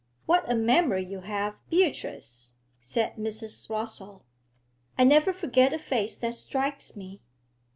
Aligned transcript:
'What 0.25 0.49
a 0.51 0.55
memory 0.55 1.05
you 1.05 1.19
have, 1.19 1.59
Beatrice!' 1.69 2.53
said 2.79 3.17
Mrs. 3.17 3.69
Rossall. 3.69 4.23
'I 4.97 5.03
never 5.03 5.31
forget 5.31 5.73
a 5.73 5.77
face 5.77 6.17
that 6.17 6.33
strikes 6.33 6.95
me.' 6.95 7.21